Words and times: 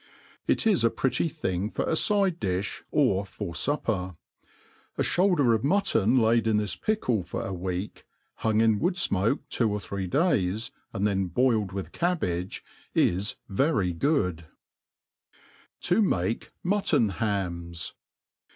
It 0.47 0.65
is 0.65 0.83
a 0.83 0.89
pretty 0.89 1.27
thing 1.29 1.69
for 1.69 1.83
a 1.85 1.95
fide 1.95 2.39
difli, 2.39 2.81
or 2.89 3.23
for 3.23 3.53
fupper. 3.53 4.17
A 4.97 5.03
(houlder 5.03 5.53
of 5.53 5.63
mutton 5.63 6.17
laid 6.17 6.47
in 6.47 6.57
this 6.57 6.75
pickle 6.75 7.21
for 7.21 7.45
a 7.45 7.53
week, 7.53 8.05
hung 8.37 8.61
in 8.61 8.79
wood 8.79 8.95
fmoke 8.95 9.41
two 9.47 9.69
or 9.71 9.79
three 9.79 10.07
days, 10.07 10.71
and 10.91 11.05
then 11.05 11.27
boiled 11.27 11.67
^itb 11.69 11.91
cabbage, 11.91 12.63
is 12.95 13.35
very 13.47 13.93
good* 13.93 14.45
To 15.81 16.01
mafe 16.01 16.49
Muiiof^ 16.65 17.17
Hams. 17.17 17.93